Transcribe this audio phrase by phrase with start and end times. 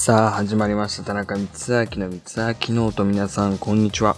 [0.00, 1.02] さあ始まりました。
[1.02, 4.16] 田中光秋の光明ノート皆さんこんにちは。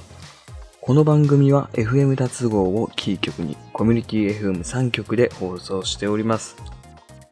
[0.83, 6.57] この番組は FM 脱合をキー局にコミュニティ FM3 局で放送しております。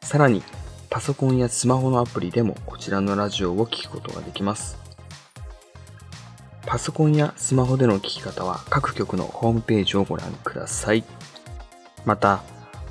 [0.01, 0.43] さらに
[0.89, 4.79] パソコンやスマホのアプリでもこちらのラジオを聴くことができます。
[6.65, 11.05] パソコンやスマホでの聞き方は各局のホームページをご覧ください。
[12.07, 12.43] また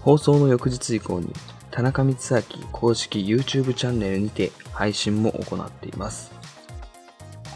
[0.02, 1.34] 放送の翌日以降に
[1.72, 6.32] 田中光秋公式 YouTube チャンネルにて配信も行っています。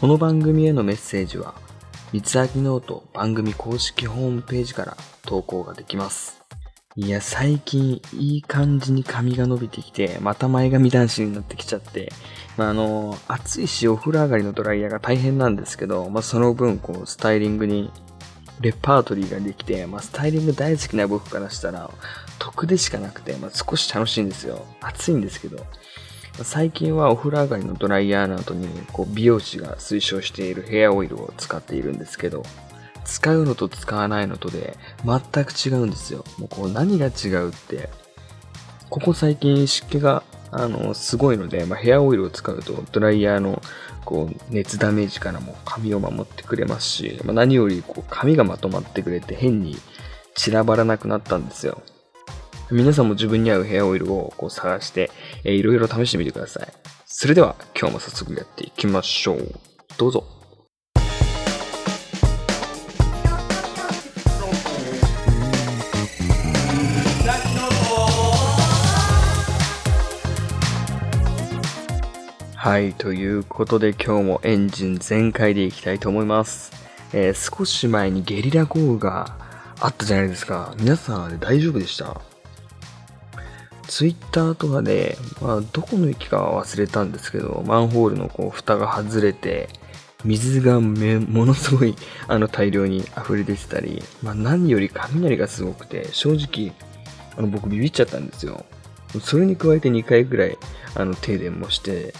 [0.00, 1.54] この番組へのメッセージは、
[2.12, 6.42] 光明ノート番組公式ホームページから投稿ができます。
[6.94, 12.12] いや、最近いい感じに髪が伸びてきて、また前髪男子になってきちゃって、
[12.58, 17.90] まあ、あの、暑いしお風呂上がりのドライヤーが大変なんですけど、まあ、その分、こう、スタイリングに
[18.62, 21.90] レパートリーができて、まあ、スタイリング大好きな僕からしたら、
[22.38, 24.64] 得でしかなくて、まあ、少し楽しいんですよ。
[24.80, 25.66] 暑いんですけど。
[26.42, 32.42] 最近はお風呂上がりのドライヤーの後に、こう、美容師が推奨しているヘアオイルを使っているんですけど、
[33.04, 36.24] 使うのと使わないのとで、全く違うんですよ。
[36.38, 37.90] もうこう、何が違うって、
[38.88, 40.22] ここ最近湿気が、
[40.52, 43.60] あの、すごいので、まあ、ヘアオイルを使うと、ドライヤーの、
[44.04, 49.76] こう、熱ダメージからも髪を守ってくれますし、まあ、何より、こう、髪がまとまってくれて、変に
[50.34, 51.80] 散らばらなくなったんですよ。
[52.70, 55.10] 皆さんも自分に合うヘアオイルをこう探して、
[55.44, 56.68] えーいろいろ試してみてください。
[57.06, 59.54] それでは今日も早速やっていきましょう。
[59.98, 60.41] どうぞ。
[72.62, 76.70] はい、ということで今日もエンジン全開でいきたいと思います。
[77.12, 79.36] えー少し前にゲリラ豪雨が
[79.80, 80.72] あったじゃないですか。
[80.78, 82.20] 皆さんあれ大丈夫でした？
[83.88, 89.68] ツイッターとかで、まあ、どこの駅かは忘れたんですけど、マンホールのこう蓋が外れて、
[90.24, 91.96] 水がめものすごい
[92.28, 96.72] あの大量に溢れ出てたり、まあ、何より雷がすごくて、正直、
[97.36, 98.64] あの僕ビビっちゃったんですよ。
[99.20, 100.56] それに加えて2回ぐらい
[100.94, 102.14] あの停電もして、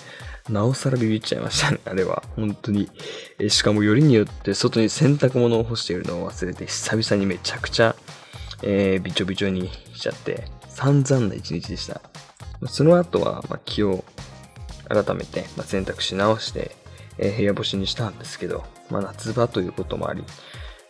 [0.49, 2.23] なおさらビビっちゃいましたね、 あれは。
[2.37, 2.91] 本当に。
[3.39, 7.95] えしかもよりによって外に洗濯物を干しているのを忘れて、久々にめちゃくちゃ、
[8.63, 12.01] えーびちょびちょにしちゃって、散々な一日でした。
[12.69, 14.05] その後は、まあ、気を
[14.89, 16.77] 改めて、まあ、洗濯し直して、
[17.19, 20.25] えー部屋干しにしたんですけど、まあ、夏場ということもあり、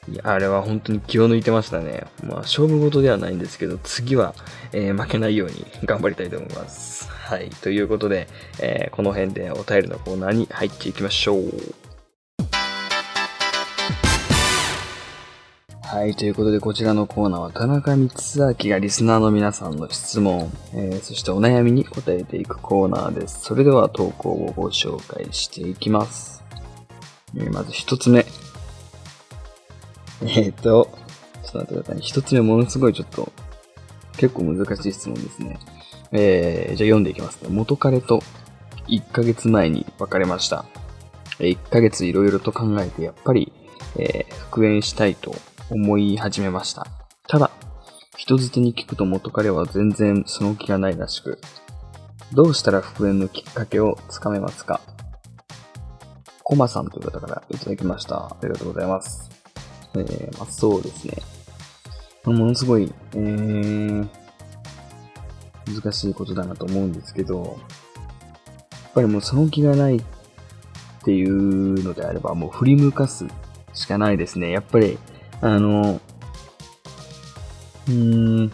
[0.08, 2.04] いやあれは本当に気を抜いてましたね。
[2.24, 4.34] まあ、勝負事ではないんですけど、次は、
[4.72, 7.08] えー負けないように頑張りたいと思います。
[7.08, 7.50] はい。
[7.50, 8.26] ということで、
[8.60, 11.42] えーこの辺でお便りのコーナーに入っていきましょう。
[15.84, 16.16] はい。
[16.16, 23.42] ということで、こちらのコーナーは、田中光明がリスナーの皆さんの質問、えーそしてお悩みに答えていくコーナーです。
[23.42, 26.42] それでは投稿をご紹介していきます。
[27.36, 28.26] えーまず一つ目。
[30.26, 32.00] えっ、と、ちょっと待ってください。
[32.00, 33.32] 一つ目ものすごいちょっと、
[34.16, 35.58] 結構難しい質問ですね。
[36.12, 37.48] えー、じゃあ読んでいきますね。
[37.50, 38.20] 元彼と
[38.88, 40.64] 1ヶ月前に別れました。
[41.38, 43.52] 1ヶ月いろいろと考えて、やっぱり、
[43.96, 45.34] えー復縁したいと
[45.70, 46.86] 思い始めました。
[47.26, 47.50] ただ、
[48.18, 51.40] 人づてに聞くと元彼は全然その気がないらしく、
[52.34, 54.82] どうしたら復縁のきっかけをつかめますか？
[56.42, 58.26] コマさんという方からいただきました。
[58.26, 59.31] ありがとうございます。
[59.94, 61.16] えー、まあ、そうですね。
[62.24, 64.08] ものすごい、えー、
[65.66, 67.58] 難しいことだなと思うんですけど、
[68.70, 70.02] やっぱりもうその気がないっ
[71.04, 73.26] ていうのであれば、もう振り向かす
[73.74, 74.50] しかないですね。
[74.50, 74.98] やっぱり、
[75.40, 76.00] あの、
[77.88, 78.52] うーん、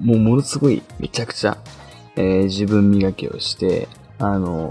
[0.00, 1.58] もうものすごいめちゃくちゃ、
[2.16, 3.88] えー自分磨きをして、
[4.18, 4.70] あの、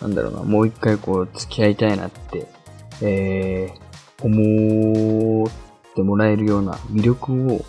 [0.00, 2.46] なんだろうな、もう一回こう付き合いたいなって、
[3.02, 7.64] えー、思ってもらえるような魅力を、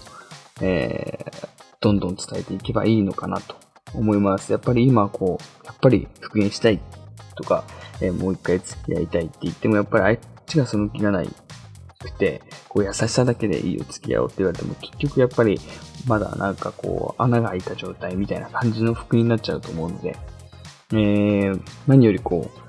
[0.62, 1.47] えー、
[1.79, 3.56] どんどん伝えていけばいいのかなと
[3.94, 4.51] 思います。
[4.51, 6.80] やっぱり今こう、やっぱり復縁したい
[7.36, 7.63] とか、
[8.01, 11.30] えーもう一回付き合いたいって言っても、やっぱりあっちがその気がない
[12.00, 15.59] くて、こう優しさだけでいいよ付き合おうって言われても、結局やっぱり
[16.07, 20.15] まだなんかこう穴が開いた状態みたいな感じの服になっちゃうと思うので、
[20.92, 22.59] えー、何よりこう、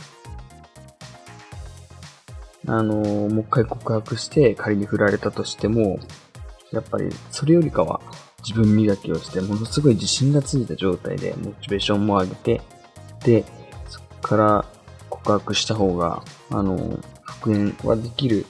[2.73, 5.99] あのーもう一回告白して仮に振られたとしても、
[6.71, 8.01] やっぱりそれよりかは
[8.47, 12.61] 自分磨きをして、ものすごい自信がついた状態でモチベーションも上げて、
[13.25, 13.45] で、
[13.89, 14.65] そこから
[15.09, 18.45] 告白した方が、あのー復縁はできる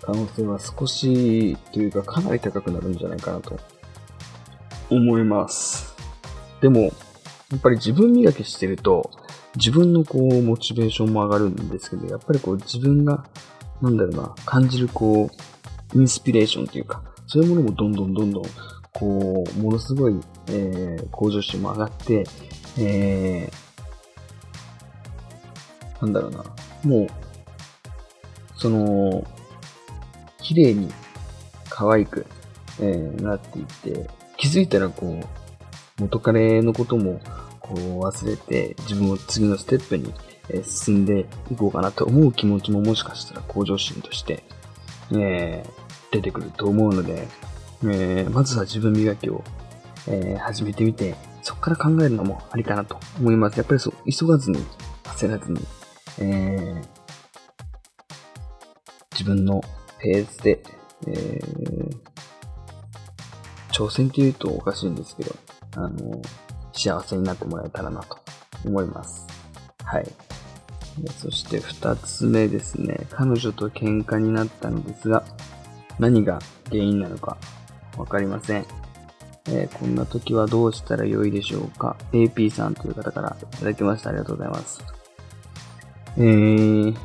[0.00, 3.58] 可能性は少しというかかなり高くなるんじゃないかなと
[4.90, 5.94] 思います。
[6.60, 6.88] でも、や
[7.56, 9.10] っぱり自分磨きしてると、
[9.56, 13.24] 自分のこう、モチベーションも上がるんですけど、やっぱりこう、自分が、
[13.80, 15.30] なんだろうな、感じるこ
[15.94, 18.42] う、インスピレーションというか、そういうものもどんどんどんどん、
[18.92, 20.18] こう、ものすごい、
[20.48, 22.24] えー、向上心も上がって、
[22.78, 26.44] えー、なんだろうな、
[26.84, 27.08] もう、
[28.56, 29.24] その、
[30.40, 30.88] 綺麗に、
[31.68, 32.26] 可愛く、
[32.80, 37.20] えー、なっていって、気づいたらこう、元彼のことも、
[37.62, 40.12] こう忘れて、自分を次のステップに、
[40.64, 44.42] 進んでいこうかなと思う気持ちももしかしたら向上心として、
[45.12, 45.70] えー、
[46.10, 47.28] 出てくると思うので、
[47.84, 49.44] えー、まずは自分磨きを、
[50.08, 53.56] えー、始めてみて、そこから考えるのもありかなと思います。
[53.56, 54.58] やっぱりそう、急がずに、
[55.04, 55.60] 焦らずに、
[56.18, 56.82] え、
[59.12, 59.62] 自分の
[60.00, 60.62] ペースで、
[61.06, 61.40] え、
[63.72, 65.34] 挑戦って言うとおかしいんですけど、
[65.76, 66.20] あの、
[66.82, 68.18] 幸せになってもらえたらなと
[68.64, 69.24] 思います。
[69.84, 70.06] はい。
[71.16, 73.06] そして二つ目ですね。
[73.10, 75.22] 彼女と喧嘩になったのですが、
[75.98, 76.40] 何が
[76.70, 77.36] 原因なのか
[77.96, 78.66] わかりません。
[79.46, 84.10] えー、こんな時はどうしたらよいでしょうか ?AP さんという方からいただきました。
[84.10, 84.82] ありがとうございます。
[86.16, 86.96] えー、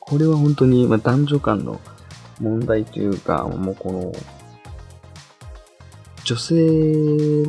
[0.00, 1.80] これは本当に、まあ、男女間の
[2.40, 4.12] 問題というか、もうこの、
[6.24, 6.54] 女性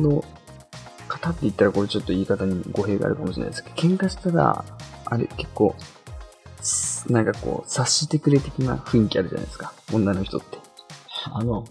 [0.00, 0.24] の
[1.22, 4.64] 方って言ったらこれちょっと言い方に語弊があるかもしれないですけど、喧嘩したら、
[5.04, 5.74] あれ結構、
[7.08, 9.72] なんかこう、察してくれ的な雰囲気あるじゃないですか。
[9.92, 10.58] 女の人って。
[11.32, 11.64] あの、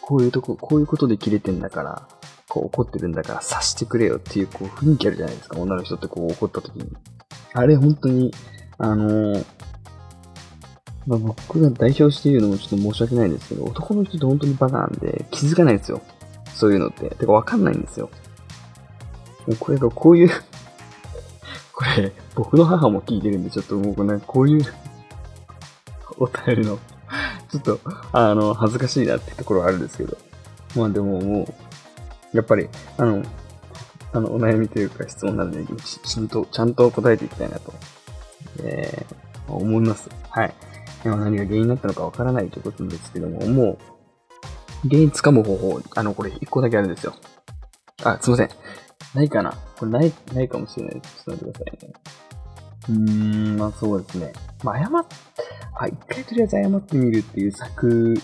[0.00, 2.08] こういうとこ、こういうことで切れてんだから、
[2.48, 5.58] こう怒ってるんだから察してくれよっていうこう雰囲気あるじゃないですか。
[5.58, 6.90] 女の人ってこう怒った時に。
[7.52, 8.32] あれ本当に、
[8.78, 9.44] あのー、
[11.06, 16.00] まあ、僕が代表して言うのもちょっと申し訳ないんですけど、男の人って本当にバカなんで気づかないんですよ。
[16.54, 17.10] そういうのって。
[17.10, 18.10] てかわかんないんですよ。
[19.56, 20.30] これがこういう
[21.72, 24.64] これ、僕の母も聞いてるんで、ちょっと僕ね、こういう
[26.18, 26.78] お便りの
[27.50, 27.80] ちょっと、
[28.12, 30.16] あの、恥ずかしいなってところはあるんですけど。
[30.76, 31.48] まあでもも
[32.32, 32.68] う、やっぱり、
[32.98, 33.22] あの、
[34.12, 37.72] あの、お悩みというか質問なんで、ちゃんと、ちゃんと答えていきたいなと、
[38.62, 40.10] えー、思います。
[40.28, 40.54] はい。
[41.02, 43.78] でも何が原因になったのかわからないということなんですけども、も
[44.84, 47.14] う、原因つかむ方法、あの、これ一個だけあるんですよ。
[48.04, 48.50] あ、すいません。
[49.14, 51.00] ないかなこれない、ないかもしれない。
[51.00, 51.94] ちょっと待ってくださいね。
[52.88, 54.32] うーん、まあそうですね。
[54.62, 55.06] まあ謝っ、
[55.80, 58.14] あ、一回とりあえず謝ってみるっていう策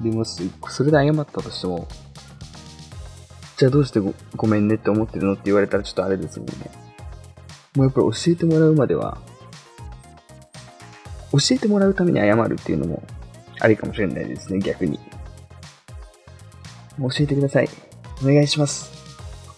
[0.00, 1.88] でもし、それで謝ったとしても、
[3.56, 6.70] じゃあどうしてごごめんねって思ってるのって言われたらちょっとあれですもんね。
[7.74, 9.18] もうやっぱり教えてもらうまでは、
[11.32, 13.02] 教えてもらうために謝るっていうのも
[13.60, 14.98] ありかもしれないですね、逆に。
[16.98, 17.68] 教えてください。
[18.22, 18.97] お願いします。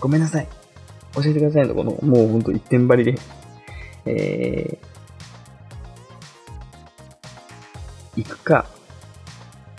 [0.01, 0.49] ごめんなさい。
[1.15, 3.19] 教えてくださいのこの、もうほんと一点張りで、
[4.07, 8.67] えー、行くか、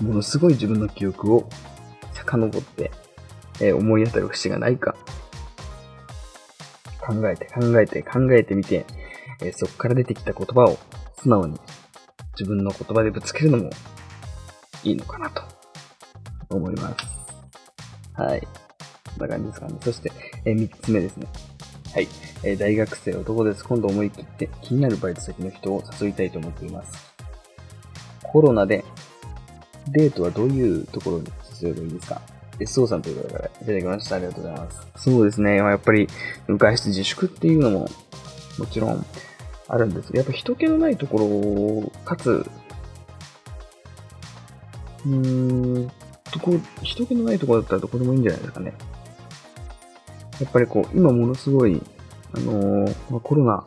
[0.01, 1.49] ものすごい自分の記憶を
[2.13, 2.91] 遡って、
[3.59, 4.95] えー、思い当たる節がないか、
[6.99, 8.85] 考えて考えて考えてみて、
[9.41, 10.77] えー、そこから出てきた言葉を
[11.21, 11.59] 素直に
[12.33, 13.69] 自分の言葉でぶつけるのも
[14.83, 15.43] いいのかなと
[16.49, 17.05] 思います。
[18.13, 18.41] はい。
[18.41, 18.47] こ
[19.17, 19.75] んな感じですかね。
[19.81, 20.10] そして、
[20.45, 21.27] えー、3つ目ですね。
[21.93, 22.07] はい。
[22.43, 23.63] え、大学生男です。
[23.63, 27.13] 今度思い切って気になるバイト先の人を誘いたいと思っています。
[28.23, 28.85] コロナで
[29.89, 31.27] デートはどういうところに
[31.61, 32.21] 誘えばいいですか
[32.59, 34.15] ?SO さんという方からいただきました。
[34.15, 34.87] ありがとうございます。
[34.95, 35.55] そうですね。
[35.57, 36.07] やっぱり
[36.47, 37.89] 外出自粛っていうのも
[38.57, 39.05] もちろん
[39.67, 42.45] あるんですけど、やっぱ人気のないところを、かつ、
[45.05, 45.91] うーん、
[46.31, 46.51] とこ、
[46.83, 48.73] 人気のないところだったらどこでもいいんじゃないですかね。
[50.41, 51.79] やっぱりこう、今ものすごい、
[52.33, 53.63] あのー、コロナっ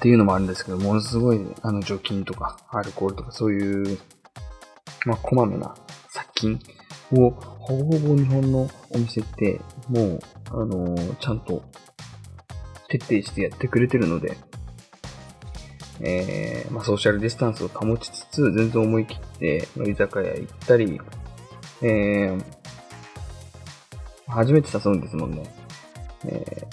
[0.00, 3.98] ていうのもあるんですけど、ものすごい、あの、除菌とか、アルコールとか、そういう、
[5.06, 5.74] まあ、こまめな
[6.10, 6.60] 殺菌
[7.12, 9.58] を、ほぼほぼ日本のお店って、
[9.88, 10.20] もう、
[10.50, 11.62] あのー、ちゃんと、
[12.88, 14.36] 徹底してやってくれてるので、
[16.00, 21.00] えー、まあ、ソーシャルディスタンスを保ちつつ、全然思い切って、居酒屋行ったり、
[21.82, 22.44] えー、
[24.28, 25.59] 初めて誘うんですもんね。
[26.26, 26.66] え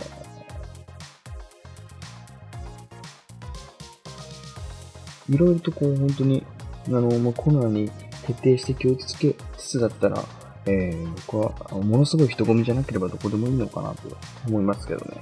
[5.29, 6.45] ー、いろいろとこう、本当に、
[6.87, 7.89] あの、まあ、コロナに
[8.25, 10.23] 徹底して気をつけつつだったら、
[10.65, 11.51] えー、僕は、
[11.81, 15.21] ものすごい人混みじゃなければどこでもいいのかなと思いますけどね。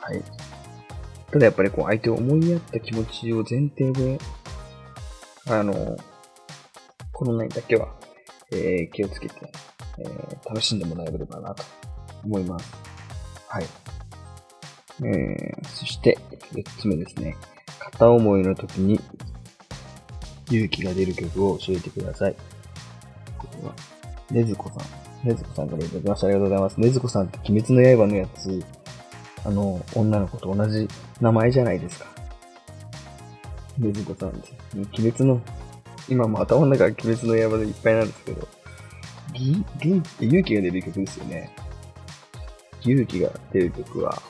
[0.00, 0.22] はい。
[1.30, 4.18] ただやっぱりこう、相手を思いやった気持ちを前提で、
[5.48, 5.96] あの、
[7.12, 7.88] コロナにだけは、
[8.52, 9.34] えー、気をつけて、
[9.98, 11.62] えー、楽しんでもらえればなと
[12.24, 12.89] 思います。
[13.50, 13.64] はい。
[15.02, 16.16] えー、そして、
[16.52, 17.36] 4つ目ですね。
[17.80, 19.00] 片思いの時に
[20.48, 22.36] 勇気が出る曲を教えてください。
[23.36, 23.74] これは、
[24.30, 25.28] ねずこさん。
[25.28, 26.26] ねずこさんからいただきました。
[26.28, 26.80] ありがとうございます。
[26.80, 28.64] ねずこさんって鬼滅の刃のやつ、
[29.44, 30.86] あの、女の子と同じ
[31.20, 32.06] 名前じゃないですか。
[33.78, 34.54] ねずこさんです。
[34.76, 35.40] 鬼滅の、
[36.08, 38.48] 今も頭の中は鬼滅の刃でいっぱいなんですけど、
[39.32, 41.50] ぎ、ぎ、勇気が出る曲ですよね。
[42.82, 44.22] 勇気が出る曲は、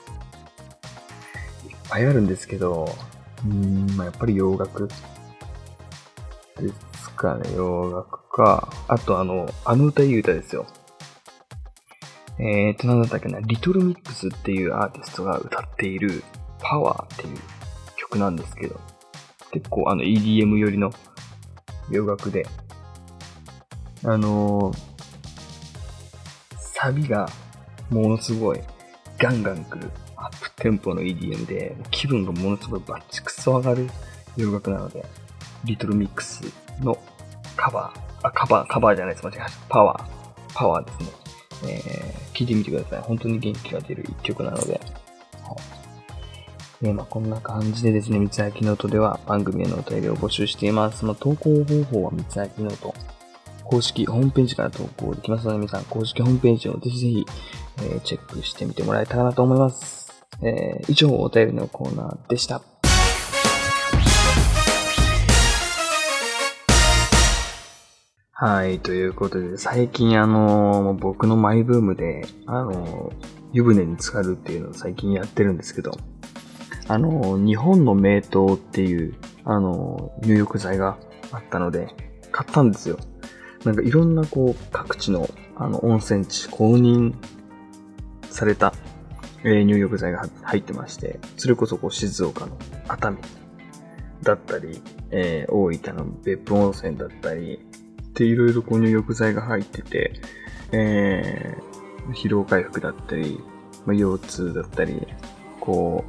[1.69, 2.89] いっぱいあるんですけど、
[3.45, 4.95] うん、まあ、やっぱり洋楽で
[6.99, 8.73] すかね、洋楽か。
[8.89, 10.67] あとあの、あの歌いい歌ですよ。
[12.39, 16.23] えーと、なんだったっけな、リトルミックスっていうアーティストが歌っている
[16.59, 17.39] パワーっていう
[17.97, 18.81] 曲なんですけど、
[19.53, 20.91] 結構あの EDM 寄りの
[21.91, 22.47] 洋楽で、
[24.05, 24.79] あのー、
[26.59, 27.29] サビが
[27.91, 28.61] ものすごい
[29.19, 33.89] ガンガン来るアップテンポの EDM で、気分がものすごいバッチクソ上がる
[34.37, 35.05] 洋楽なので、
[35.65, 36.43] Little Mix
[36.81, 36.97] の
[37.57, 39.27] カバー、あ、カバー、カバーじゃないです。
[39.27, 39.67] 間違えました。
[39.69, 40.05] パワー、
[40.55, 41.21] パワーですね。
[41.63, 43.01] えー、聞いてみてください。
[43.01, 44.73] 本当に元気が出る一曲なので。
[44.73, 44.79] は
[46.83, 46.85] い。
[46.85, 51.05] ね、まあこんな感じでですね、三つ焼きノートでは番組へのお便りを募集しています。
[51.05, 52.95] まあ、投稿方法は三つ焼きノート。
[53.65, 57.27] 公式ホームページから投稿できますので、皆さん公式ホームページをぜひぜひ、
[57.83, 60.25] えー、チェックしてみてもらえたらなと思います。
[60.43, 62.63] えー、以上、お便りのコーナーでした。
[68.33, 73.13] はい、ということで、最近あの、僕のマイブームで、あの、
[73.53, 75.93] 湯船に浸かるっていうのを最近やってるんですけど、
[76.89, 78.23] あの、日本の名湯っ
[78.57, 80.99] ていう、あの、入浴剤が
[81.33, 81.95] あったので、
[82.33, 82.99] 買ったんですよ。
[83.65, 87.15] なんかいろんなこう、各地の、あの、温泉地、公認
[88.31, 88.73] された、
[89.45, 92.57] えー、入浴剤が入ってまして、それこそこう、静岡の
[92.89, 93.19] 熱海
[94.23, 97.61] だったり、えー、大分の別府温泉だったり、
[98.15, 100.13] で、いろいろこう入浴剤が入ってて、
[100.73, 103.41] えー、疲労回復だったり、
[103.87, 105.07] まあ、腰痛だったり、
[105.61, 106.05] こ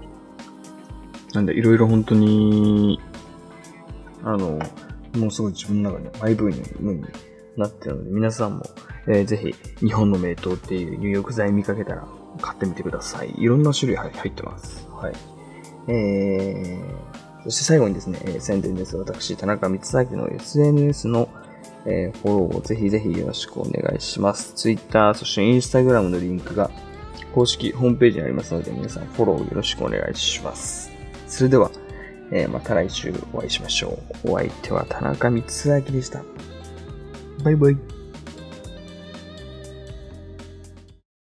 [1.31, 2.99] う、なんだ、いろいろ本当に、
[4.23, 4.59] あの、
[5.17, 7.01] もうすごい自分の中でマイブームに
[7.57, 8.63] なってるので、皆さんも、
[9.08, 9.55] えー、ぜひ、
[9.86, 12.08] 日本の名刀っていう入浴剤見かけたら
[12.41, 13.34] 買ってみてください。
[13.38, 14.88] いろんな種類入ってます。
[14.91, 15.13] はい。
[15.88, 18.96] えー、そして最後にですね、えー、宣伝です。
[18.98, 21.29] 私、田中光明の SNS の
[21.86, 24.53] えー、フォローをぜひぜひよろしくお願いします。
[24.55, 26.70] Twitter、そして Instagram のリンクが
[27.34, 30.91] 公式ホームページにありますので、皆さんフォローよろしくお願いします。
[31.27, 31.72] それでは、
[32.31, 34.31] えー、また来週お会いしましょう。
[34.31, 36.24] お相手は田中光明でした。
[37.43, 38.00] バイバイ。